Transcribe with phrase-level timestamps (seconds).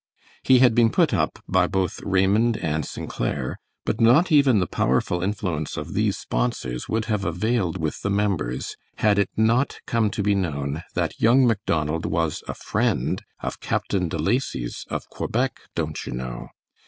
[0.41, 3.07] He had been put up by both Raymond and St.
[3.07, 8.09] Clair, but not even the powerful influence of these sponsors would have availed with the
[8.09, 13.59] members had it not come to be known that young Macdonald was a friend of
[13.59, 16.47] Captain De Lacy's of Quebec, don't you know!